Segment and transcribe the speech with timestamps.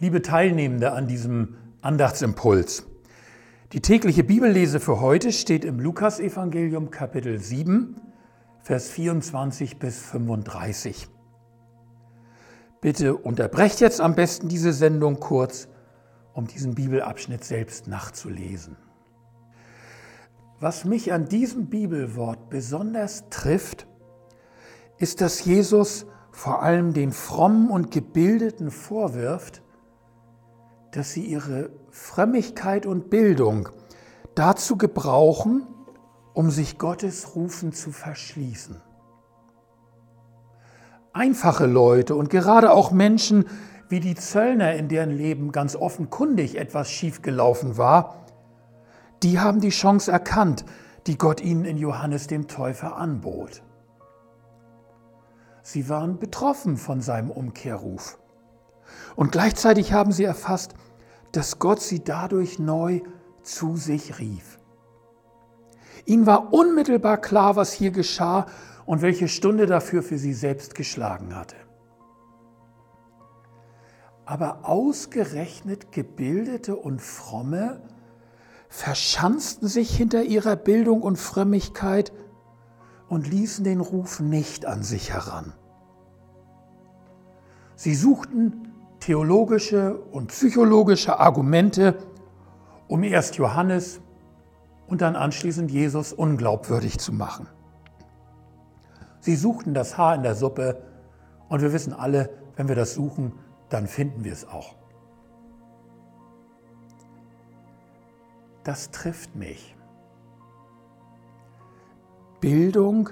[0.00, 2.84] Liebe Teilnehmende an diesem Andachtsimpuls,
[3.72, 7.94] die tägliche Bibellese für heute steht im Lukasevangelium Kapitel 7,
[8.60, 11.06] Vers 24 bis 35.
[12.80, 15.68] Bitte unterbrecht jetzt am besten diese Sendung kurz,
[16.32, 18.76] um diesen Bibelabschnitt selbst nachzulesen.
[20.58, 23.86] Was mich an diesem Bibelwort besonders trifft,
[25.04, 29.60] ist, dass Jesus vor allem den Frommen und Gebildeten vorwirft,
[30.92, 33.68] dass sie ihre Frömmigkeit und Bildung
[34.34, 35.66] dazu gebrauchen,
[36.32, 38.80] um sich Gottes Rufen zu verschließen.
[41.12, 43.44] Einfache Leute und gerade auch Menschen
[43.90, 48.24] wie die Zöllner, in deren Leben ganz offenkundig etwas schiefgelaufen war,
[49.22, 50.64] die haben die Chance erkannt,
[51.06, 53.62] die Gott ihnen in Johannes dem Täufer anbot.
[55.66, 58.18] Sie waren betroffen von seinem Umkehrruf.
[59.16, 60.74] Und gleichzeitig haben sie erfasst,
[61.32, 63.00] dass Gott sie dadurch neu
[63.42, 64.58] zu sich rief.
[66.04, 68.44] Ihm war unmittelbar klar, was hier geschah
[68.84, 71.56] und welche Stunde dafür für sie selbst geschlagen hatte.
[74.26, 77.80] Aber ausgerechnet Gebildete und Fromme
[78.68, 82.12] verschanzten sich hinter ihrer Bildung und Frömmigkeit
[83.08, 85.52] und ließen den Ruf nicht an sich heran.
[87.76, 91.98] Sie suchten theologische und psychologische Argumente,
[92.88, 94.00] um erst Johannes
[94.86, 97.48] und dann anschließend Jesus unglaubwürdig zu machen.
[99.20, 100.82] Sie suchten das Haar in der Suppe
[101.48, 103.32] und wir wissen alle, wenn wir das suchen,
[103.68, 104.76] dann finden wir es auch.
[108.62, 109.74] Das trifft mich.
[112.44, 113.08] Bildung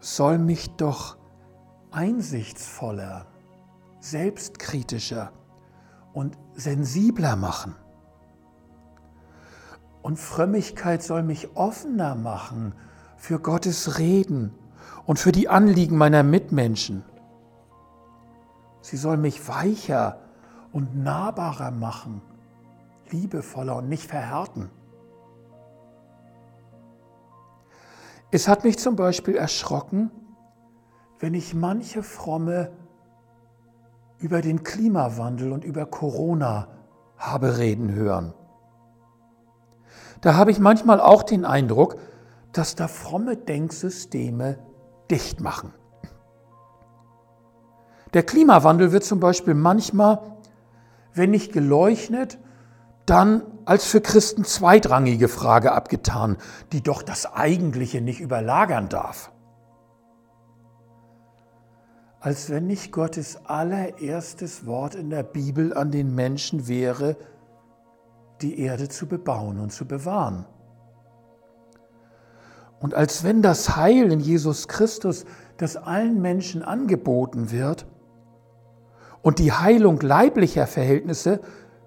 [0.00, 1.16] soll mich doch
[1.92, 3.24] einsichtsvoller,
[4.00, 5.32] selbstkritischer
[6.12, 7.74] und sensibler machen.
[10.02, 12.74] Und Frömmigkeit soll mich offener machen
[13.16, 14.52] für Gottes Reden
[15.06, 17.02] und für die Anliegen meiner Mitmenschen.
[18.82, 20.18] Sie soll mich weicher
[20.70, 22.20] und nahbarer machen,
[23.10, 24.68] liebevoller und nicht verhärten.
[28.36, 30.10] Es hat mich zum Beispiel erschrocken,
[31.20, 32.70] wenn ich manche Fromme
[34.18, 36.68] über den Klimawandel und über Corona
[37.16, 38.34] habe reden hören.
[40.20, 41.96] Da habe ich manchmal auch den Eindruck,
[42.52, 44.58] dass da fromme Denksysteme
[45.10, 45.72] dicht machen.
[48.12, 50.36] Der Klimawandel wird zum Beispiel manchmal,
[51.14, 52.38] wenn nicht geleugnet,
[53.06, 56.36] dann als für Christen zweitrangige Frage abgetan,
[56.72, 59.32] die doch das Eigentliche nicht überlagern darf
[62.26, 67.16] als wenn nicht Gottes allererstes Wort in der Bibel an den Menschen wäre,
[68.42, 70.44] die Erde zu bebauen und zu bewahren.
[72.80, 75.24] Und als wenn das Heil in Jesus Christus,
[75.56, 77.86] das allen Menschen angeboten wird,
[79.22, 81.40] und die Heilung leiblicher Verhältnisse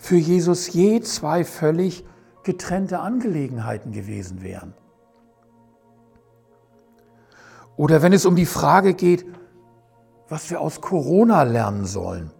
[0.00, 2.06] für Jesus je zwei völlig
[2.42, 4.72] getrennte Angelegenheiten gewesen wären.
[7.76, 9.26] Oder wenn es um die Frage geht,
[10.28, 12.30] was wir aus Corona lernen sollen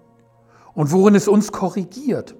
[0.75, 2.35] und worin es uns korrigiert,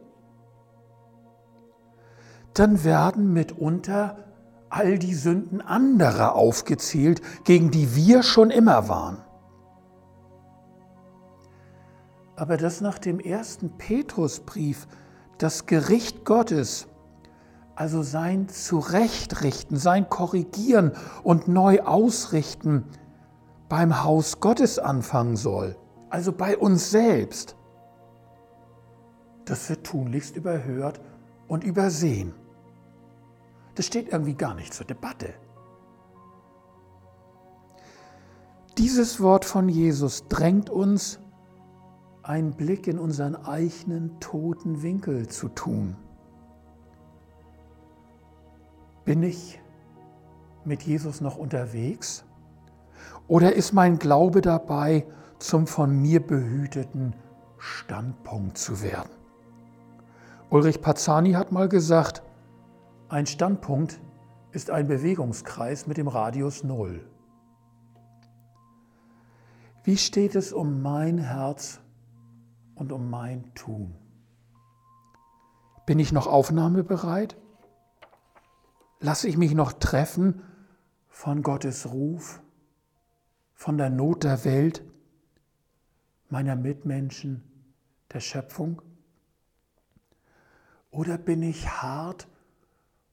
[2.55, 4.25] dann werden mitunter
[4.71, 9.19] all die Sünden anderer aufgezählt, gegen die wir schon immer waren.
[12.37, 14.87] Aber dass nach dem ersten Petrusbrief
[15.43, 16.87] das Gericht Gottes,
[17.75, 20.93] also sein Zurechtrichten, sein Korrigieren
[21.23, 22.85] und neu ausrichten,
[23.71, 25.77] beim Haus Gottes anfangen soll,
[26.11, 27.57] also bei uns selbst,
[29.47, 31.01] das wird tunlichst überhört
[31.49, 32.35] und übersehen.
[33.77, 35.33] Das steht irgendwie gar nicht zur Debatte.
[38.77, 41.19] Dieses Wort von Jesus drängt uns,
[42.31, 45.97] einen Blick in unseren eigenen toten Winkel zu tun.
[49.05, 49.61] Bin ich
[50.65, 52.25] mit Jesus noch unterwegs?
[53.27, 55.07] Oder ist mein Glaube dabei,
[55.41, 57.15] zum von mir behüteten
[57.59, 59.11] Standpunkt zu werden?
[60.51, 62.23] Ulrich Pazzani hat mal gesagt,
[63.09, 64.01] ein Standpunkt
[64.53, 67.05] ist ein Bewegungskreis mit dem Radius Null.
[69.83, 71.81] Wie steht es um mein Herz
[72.81, 73.95] und um mein Tun?
[75.87, 77.37] Bin ich noch aufnahmebereit?
[78.99, 80.43] Lasse ich mich noch treffen
[81.09, 82.43] von Gottes Ruf?
[83.61, 84.83] von der Not der Welt
[86.31, 87.43] meiner Mitmenschen,
[88.11, 88.81] der Schöpfung?
[90.91, 92.27] Oder bin ich hart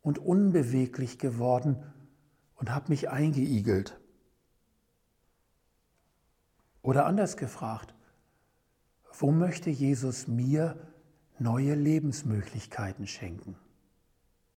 [0.02, 1.84] und unbeweglich geworden
[2.56, 4.00] und habe mich eingeigelt?
[6.82, 7.94] Oder anders gefragt,
[9.20, 10.76] wo möchte Jesus mir
[11.40, 13.56] neue Lebensmöglichkeiten schenken?